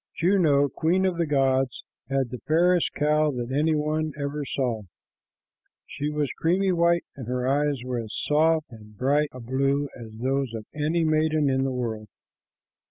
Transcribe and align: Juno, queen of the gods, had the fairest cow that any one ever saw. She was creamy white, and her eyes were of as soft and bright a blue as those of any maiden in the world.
Juno, 0.15 0.67
queen 0.67 1.05
of 1.05 1.17
the 1.19 1.27
gods, 1.27 1.83
had 2.09 2.31
the 2.31 2.39
fairest 2.47 2.91
cow 2.95 3.29
that 3.33 3.51
any 3.55 3.75
one 3.75 4.13
ever 4.17 4.43
saw. 4.43 4.81
She 5.85 6.09
was 6.09 6.31
creamy 6.39 6.71
white, 6.71 7.03
and 7.15 7.27
her 7.27 7.47
eyes 7.47 7.83
were 7.83 7.99
of 7.99 8.05
as 8.05 8.15
soft 8.15 8.71
and 8.71 8.97
bright 8.97 9.29
a 9.31 9.39
blue 9.39 9.89
as 9.95 10.11
those 10.13 10.55
of 10.55 10.65
any 10.73 11.03
maiden 11.03 11.51
in 11.51 11.63
the 11.65 11.71
world. 11.71 12.07